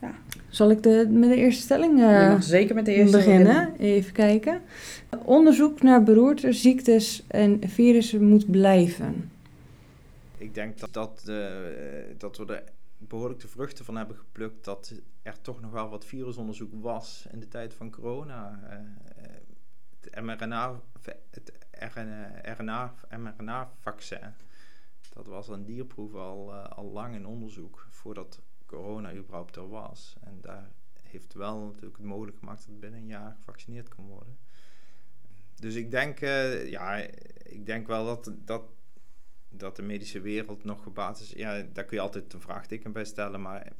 [0.00, 0.14] Ja.
[0.48, 3.76] Zal ik de, met de eerste stelling eh, Je mag zeker met de eerste beginnen.
[3.78, 4.62] Even kijken.
[5.24, 9.30] Onderzoek naar beroertes, ziektes en virussen moet blijven.
[10.36, 11.46] Ik denk dat, dat, eh,
[12.18, 12.62] dat we er
[12.98, 17.40] behoorlijk de vruchten van hebben geplukt dat er toch nog wel wat virusonderzoek was in
[17.40, 18.60] de tijd van corona.
[18.70, 18.78] Eh,
[20.00, 20.80] het mRNA,
[21.30, 21.52] het
[22.58, 24.34] RNA, mRNA-vaccin,
[25.12, 30.16] dat was een dierproef al, al lang in onderzoek voordat corona überhaupt er was.
[30.20, 30.70] En daar
[31.02, 34.38] heeft wel natuurlijk het mogelijk gemaakt dat het binnen een jaar gevaccineerd kan worden.
[35.54, 36.96] Dus ik denk, eh, ja,
[37.42, 38.62] ik denk wel dat, dat,
[39.48, 41.30] dat de medische wereld nog gebaat is.
[41.30, 43.72] Ja, daar kun je altijd een vraagteken bij stellen, maar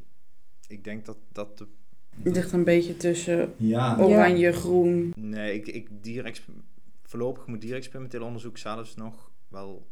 [0.69, 1.67] ik denk dat, dat de
[2.23, 3.99] Het ligt een beetje tussen ja.
[3.99, 5.13] oranje, groen.
[5.17, 6.49] Nee, ik, ik dierexp-
[7.03, 9.87] voorlopig moet dierexperimenteel onderzoek zelfs nog wel,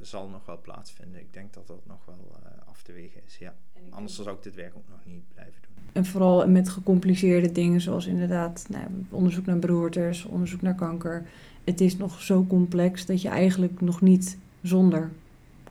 [0.00, 1.20] zal nog wel plaatsvinden.
[1.20, 3.54] Ik denk dat dat nog wel eh, af te wegen is, ja.
[3.90, 5.84] Anders zou ik dit werk ook nog niet blijven doen.
[5.92, 11.28] En vooral met gecompliceerde dingen zoals inderdaad nou, onderzoek naar beroertes, onderzoek naar kanker.
[11.64, 15.10] Het is nog zo complex dat je eigenlijk nog niet zonder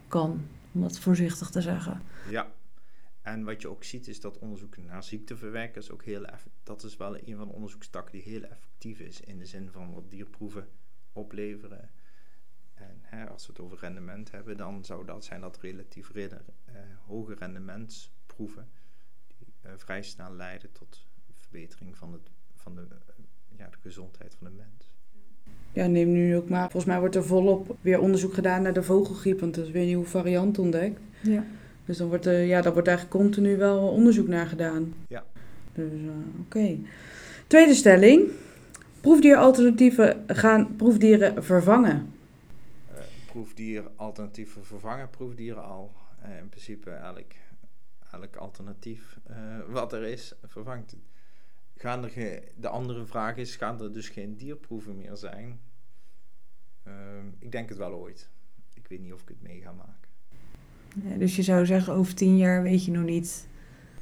[0.08, 2.02] kan, om dat voorzichtig te zeggen.
[2.30, 2.52] Ja,
[3.21, 6.97] en wat je ook ziet is dat onderzoek naar ziekteverwekkers ook heel eff- dat is
[6.97, 10.67] wel een van de onderzoekstakken die heel effectief is in de zin van wat dierproeven
[11.13, 11.89] opleveren.
[12.82, 16.41] En hè, als we het over rendement hebben, dan zou dat zijn dat relatief redder,
[16.65, 18.67] eh, hoge rendementsproeven
[19.38, 24.36] die eh, vrij snel leiden tot verbetering van, het, van de, eh, ja, de gezondheid
[24.36, 24.94] van de mens.
[25.74, 26.62] Ja, neem nu ook maar.
[26.62, 29.82] Volgens mij wordt er volop weer onderzoek gedaan naar de vogelgriep, want er is weer
[29.82, 31.00] een nieuwe variant ontdekt.
[31.24, 31.46] Ja.
[31.86, 34.94] Dus dan wordt er, ja, daar wordt eigenlijk continu wel onderzoek naar gedaan.
[35.08, 35.24] Ja.
[35.74, 36.78] Dus, eh, oké.
[37.48, 38.30] Tweede stelling.
[39.02, 42.10] Proefdieralternatieven gaan proefdieren vervangen.
[43.32, 45.94] Eh, proefdieralternatieven vervangen proefdieren al.
[46.22, 47.32] Eh, in principe elk,
[48.12, 51.00] elk alternatief eh, wat er is, vervangt het.
[51.76, 55.60] Gaan er ge- de andere vraag is, gaan er dus geen dierproeven meer zijn?
[56.84, 58.30] Ehm, ik denk het wel ooit.
[58.74, 60.10] Ik weet niet of ik het mee ga maken.
[61.04, 63.48] Ja, dus je zou zeggen, over tien jaar weet je nog niet.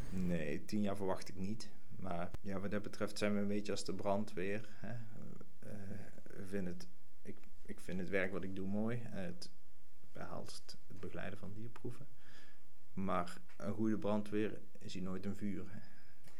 [0.09, 1.69] Nee, tien jaar verwacht ik niet.
[1.99, 4.69] Maar ja, wat dat betreft zijn we een beetje als de brandweer.
[4.73, 4.93] Hè?
[5.59, 5.69] Eh,
[6.23, 6.87] we vinden het,
[7.69, 9.01] ik, vind het werk wat ik doe mooi.
[9.11, 9.49] En het
[10.13, 12.07] behelst het begeleiden van dierproeven.
[12.93, 15.65] Maar een goede brandweer is hier nooit een vuur.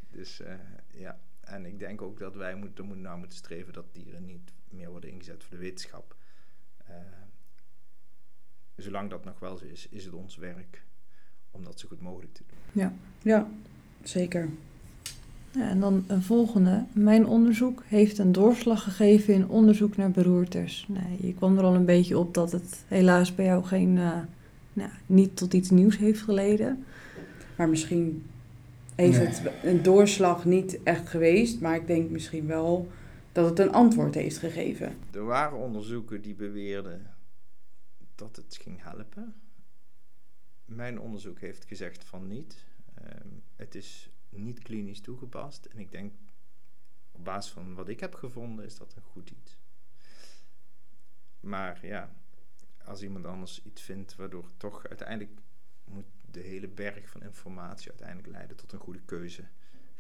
[0.10, 0.56] Dus eh,
[0.94, 4.90] ja, en ik denk ook dat wij moeten, naar moeten streven dat dieren niet meer
[4.90, 6.16] worden ingezet voor de wetenschap.
[6.78, 6.96] Eh,
[8.76, 10.86] zolang dat nog wel zo is, is het ons werk
[11.52, 12.58] om dat zo goed mogelijk te doen.
[13.22, 13.50] Ja,
[14.04, 14.50] zeker.
[15.52, 16.86] Ja, en dan een volgende.
[16.94, 20.86] Mijn onderzoek heeft een doorslag gegeven in onderzoek naar beroertes.
[20.88, 24.20] Nee, je kwam er al een beetje op dat het helaas bij jou geen, eh,
[24.74, 26.84] nou, niet tot iets nieuws heeft geleden.
[27.58, 28.26] Maar misschien
[28.96, 29.28] heeft Nee.
[29.28, 32.88] het een doorslag niet echt geweest, maar ik denk misschien wel
[33.32, 34.96] dat het een antwoord heeft gegeven.
[35.12, 37.02] Er waren onderzoeken die beweerden
[38.16, 39.34] dat het ging helpen.
[40.66, 42.66] Mijn onderzoek heeft gezegd van niet.
[42.94, 45.66] Ehm, het is niet klinisch toegepast.
[45.66, 46.14] En ik denk,
[47.12, 49.58] op basis van wat ik heb gevonden, is dat een goed iets.
[51.40, 52.10] Maar ja,
[52.86, 55.40] als iemand anders iets vindt waardoor het toch uiteindelijk
[55.84, 59.44] moet de hele berg van informatie uiteindelijk leiden tot een goede keuze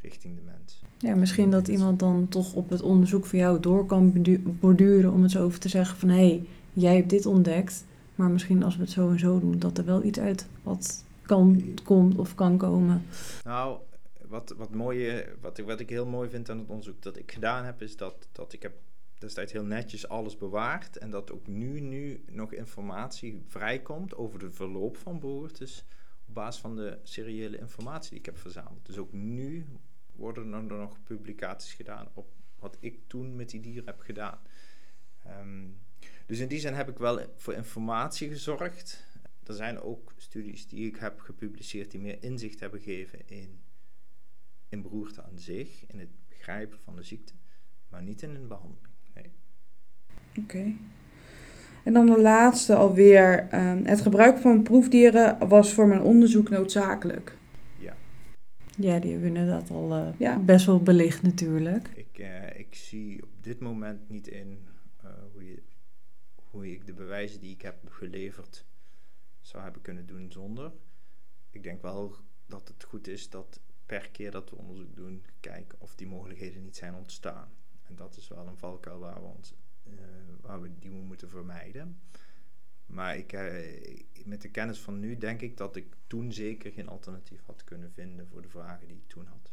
[0.02, 0.82] richting de mens.
[0.98, 4.13] Ja, misschien dat iemand dan toch op het onderzoek van jou door kan
[4.60, 8.30] borduren om het zo over te zeggen van hé, hey, jij hebt dit ontdekt, maar
[8.30, 11.63] misschien als we het zo en zo doen, dat er wel iets uit wat kan,
[11.84, 13.06] komt of kan komen.
[13.44, 13.80] Nou,
[14.30, 17.65] wat, wat, mooie, wat, wat ik heel mooi vind aan het onderzoek dat ik gedaan
[17.65, 18.74] heb, is dat, dat ik heb
[19.18, 20.98] destijds heel netjes alles bewaard.
[20.98, 25.86] En dat ook nu, nu nog informatie vrijkomt over de verloop van beroertes
[26.28, 28.86] op basis van de seriële informatie die ik heb verzameld.
[28.86, 29.65] Dus ook nu
[30.15, 34.39] worden er nog publicaties gedaan op wat ik toen met die dieren heb gedaan.
[35.24, 35.68] Ehm,
[36.26, 39.08] dus in die zin heb ik wel voor informatie gezorgd.
[39.44, 43.62] Er zijn ook studies die ik heb gepubliceerd die meer inzicht hebben gegeven in,
[44.69, 47.34] in beroerte aan zich, in het begrijpen van de ziekte,
[47.89, 48.88] maar niet in een behandeling.
[49.13, 49.32] Nee.
[50.43, 50.73] Oké.
[51.84, 53.47] En dan de laatste alweer.
[53.49, 57.38] ehm, het gebruik van proefdieren was voor mijn onderzoek noodzakelijk.
[57.79, 57.95] Ja.
[58.77, 60.39] Ja, die hebben we inderdaad al eh, Ja.
[60.39, 61.88] best wel belicht natuurlijk.
[61.95, 64.67] Ik, eh, ik zie op dit moment niet in
[65.03, 65.62] eh, hoe, je,
[66.51, 68.65] hoe ik de bewijzen die ik heb geleverd
[69.39, 70.71] zou hebben kunnen doen zonder.
[71.49, 72.15] Ik denk wel
[72.47, 76.62] dat het goed is dat per keer dat we onderzoek doen, kijken of die mogelijkheden
[76.62, 77.47] niet zijn ontstaan.
[77.84, 79.93] En dat is wel een valkuil waar we, ons, eh,
[80.41, 81.99] waar we die moeten vermijden.
[82.86, 83.45] Maar ik, eh,
[84.25, 87.91] met de kennis van nu denk ik dat ik toen zeker geen alternatief had kunnen
[87.91, 89.52] vinden voor de vragen die ik toen had.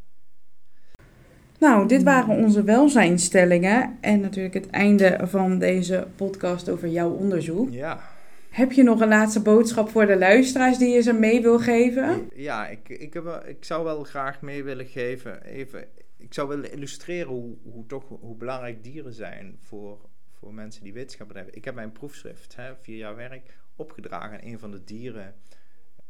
[1.59, 7.71] Nou, dit waren onze welzijnstellingen en natuurlijk het einde van deze podcast over jouw onderzoek.
[7.71, 8.16] Ja,
[8.57, 12.31] Heb je nog een laatste boodschap voor de luisteraars die je ze mee wil geven?
[12.35, 15.43] Ja, ik, ik, heb ik zou wel graag mee willen geven.
[15.43, 20.85] Even, ik zou willen illustreren hoe, hoe, toch, hoe belangrijk dieren zijn voor, voor mensen
[20.85, 21.55] die wetenschap bedrijven.
[21.55, 25.35] Ik heb mijn proefschrift, hè, vier jaar werk, opgedragen aan een van de dieren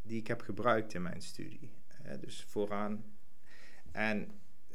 [0.02, 1.70] die ik heb gebruikt in mijn studie.
[2.20, 3.04] Dus vooraan.
[3.92, 4.30] En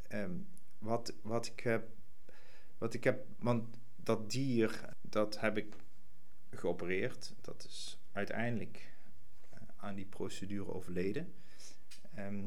[0.07, 0.35] ehm,
[0.79, 1.87] wat, wat, ik heb,
[2.77, 3.63] wat ik heb, want
[3.95, 5.73] dat dier, dat heb ik
[6.51, 7.33] geopereerd.
[7.41, 8.93] Dat is uiteindelijk
[9.49, 11.33] eh, aan die procedure overleden.
[12.15, 12.43] Ehm,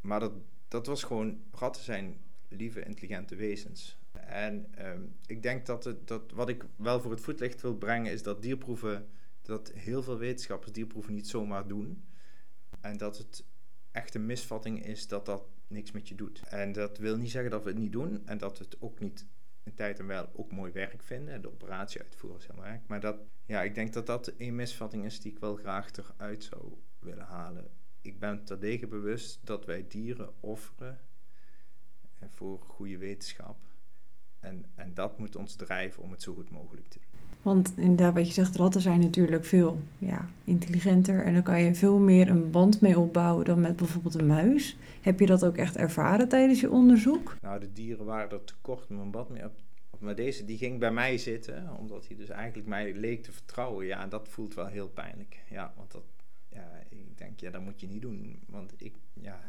[0.00, 0.32] maar dat,
[0.68, 2.16] dat was gewoon, ratten zijn
[2.48, 3.98] lieve, intelligente wezens.
[4.26, 8.12] En ehm, ik denk dat, het, dat wat ik wel voor het voetlicht wil brengen,
[8.12, 9.08] is dat dierproeven,
[9.42, 12.04] dat heel veel wetenschappers dierproeven niet zomaar doen.
[12.80, 13.44] En dat het
[13.90, 16.42] echt een misvatting is dat dat niks met je doet.
[16.48, 19.00] En dat wil niet zeggen dat we het niet doen en dat we het ook
[19.00, 19.26] niet
[19.64, 21.42] in tijd en wel ook mooi werk vinden.
[21.42, 22.86] De operatie uitvoeren heel werk.
[22.86, 26.44] Maar dat, ja, ik denk dat dat een misvatting is die ik wel graag eruit
[26.44, 27.70] zou willen halen.
[28.00, 31.00] Ik ben terdege bewust dat wij dieren offeren
[32.18, 33.56] eh, voor goede wetenschap.
[34.44, 37.14] En, en dat moet ons drijven om het zo goed mogelijk te doen.
[37.42, 41.24] Want inderdaad, wat je zegt, ratten zijn natuurlijk veel ja, intelligenter.
[41.24, 44.76] En dan kan je veel meer een band mee opbouwen dan met bijvoorbeeld een muis.
[45.00, 47.36] Heb je dat ook echt ervaren tijdens je onderzoek?
[47.42, 49.52] Nou, de dieren waren er te kort om een bad mee op.
[49.98, 53.86] Maar deze die ging bij mij zitten, omdat hij dus eigenlijk mij leek te vertrouwen.
[53.86, 55.42] Ja, en dat voelt wel heel pijnlijk.
[55.50, 56.04] Ja, want dat,
[56.48, 58.42] ja, ik denk, ja, dat moet je niet doen.
[58.46, 59.40] Want ik, ja,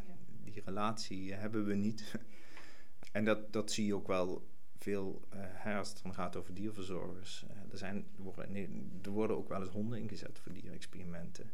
[0.43, 2.15] die relatie hebben we niet.
[3.11, 4.43] en dat, dat zie je ook wel
[4.77, 5.21] veel
[5.65, 7.45] uh, als het dan gaat over dierverzorgers.
[7.51, 8.69] Uh, er, zijn, er, worden, nee,
[9.03, 11.51] er worden ook wel eens honden ingezet voor dierexperimenten.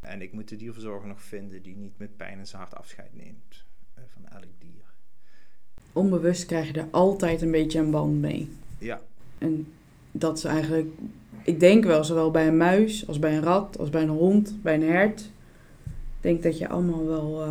[0.00, 3.14] En ik moet de dierverzorger nog vinden die niet met pijn en zijn hart afscheid
[3.14, 3.64] neemt
[3.98, 4.94] uh, van elk dier.
[5.92, 8.50] Onbewust krijg je er altijd een beetje een band mee.
[8.78, 9.00] Ja.
[9.38, 9.72] En
[10.12, 10.88] dat is eigenlijk,
[11.42, 14.62] ik denk wel, zowel bij een muis als bij een rat, als bij een hond,
[14.62, 15.20] bij een hert.
[15.90, 17.44] Ik denk dat je allemaal wel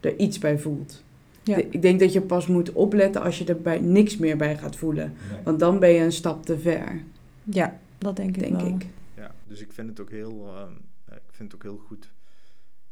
[0.00, 1.04] er iets bij voelt.
[1.42, 1.56] Ja.
[1.56, 4.76] Ik denk dat je pas moet opletten als je er bij niks meer bij gaat
[4.76, 5.14] voelen.
[5.30, 5.42] Nee.
[5.42, 7.02] Want dan ben je een stap te ver.
[7.42, 8.66] Ja, dat denk ik denk wel.
[8.66, 8.86] ik.
[9.16, 12.12] Ja, dus ik vind het ook heel, uh, ik vind het ook heel goed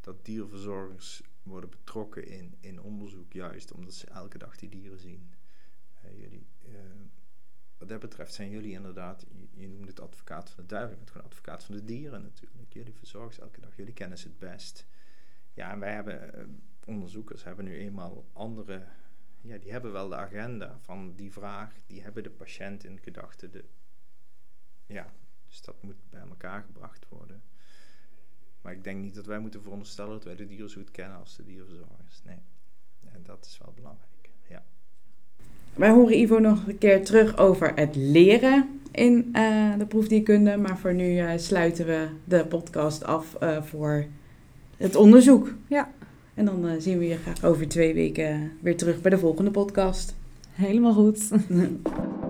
[0.00, 5.30] dat dierverzorgers worden betrokken in, in onderzoek, juist omdat ze elke dag die dieren zien.
[6.04, 6.74] Uh, jullie, uh,
[7.78, 10.96] wat dat betreft zijn jullie inderdaad, je, je noemt het advocaat van de duivel, je
[10.96, 12.72] bent gewoon advocaat van de dieren natuurlijk.
[12.72, 14.86] Jullie verzorgen ze elke dag, jullie kennen ze het best.
[15.52, 16.44] Ja, en wij hebben, uh,
[16.88, 18.82] onderzoekers hebben nu eenmaal andere,
[19.40, 23.50] ja, die hebben wel de agenda van die vraag, die hebben de patiënt in gedachten.
[23.50, 23.64] De,
[24.86, 25.12] ja,
[25.46, 27.42] dus dat moet bij elkaar gebracht worden.
[28.60, 31.18] Maar ik denk niet dat wij moeten veronderstellen dat wij de dieren zo goed kennen
[31.18, 32.22] als de dierverzorgers.
[32.24, 32.38] Nee,
[33.04, 34.30] en dat is wel belangrijk.
[34.48, 34.64] Ja.
[35.74, 40.56] Wij horen Ivo nog een keer terug over het leren in uh, de proefdierkunde.
[40.56, 44.06] Maar voor nu uh, sluiten we de podcast af uh, voor
[44.76, 45.54] het onderzoek.
[45.68, 45.92] Ja.
[46.38, 49.50] En dan uh, zien we je graag over twee weken weer terug bij de volgende
[49.50, 50.14] podcast.
[50.52, 51.28] Helemaal goed.